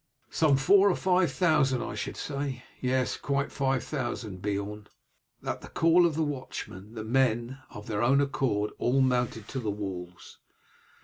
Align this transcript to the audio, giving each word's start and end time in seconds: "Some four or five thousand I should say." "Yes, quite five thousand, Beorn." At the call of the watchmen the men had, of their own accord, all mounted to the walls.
"Some 0.31 0.57
four 0.57 0.89
or 0.89 0.95
five 0.95 1.31
thousand 1.31 1.83
I 1.83 1.93
should 1.93 2.17
say." 2.17 2.63
"Yes, 2.79 3.17
quite 3.17 3.51
five 3.51 3.83
thousand, 3.83 4.41
Beorn." 4.41 4.87
At 5.45 5.61
the 5.61 5.67
call 5.67 6.07
of 6.07 6.15
the 6.15 6.23
watchmen 6.23 6.95
the 6.95 7.03
men 7.03 7.59
had, 7.69 7.77
of 7.77 7.85
their 7.85 8.01
own 8.01 8.19
accord, 8.19 8.71
all 8.79 9.01
mounted 9.01 9.47
to 9.49 9.59
the 9.59 9.69
walls. 9.69 10.39